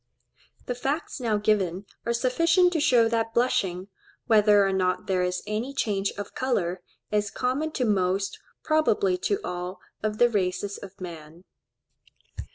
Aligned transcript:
The 0.65 0.73
facts 0.73 1.19
now 1.19 1.37
given 1.37 1.85
are 2.07 2.13
sufficient 2.13 2.73
to 2.73 2.79
show 2.79 3.07
that 3.07 3.35
blushing, 3.35 3.87
whether 4.25 4.65
or 4.65 4.73
not 4.73 5.05
there 5.05 5.21
is 5.21 5.43
any 5.45 5.75
change 5.75 6.09
of 6.17 6.33
colour, 6.33 6.81
is 7.11 7.29
common 7.29 7.69
to 7.73 7.85
most, 7.85 8.39
probably 8.63 9.15
to 9.19 9.39
all, 9.43 9.79
of 10.01 10.17
the 10.17 10.27
races 10.27 10.79
of 10.79 10.99
man. 10.99 11.43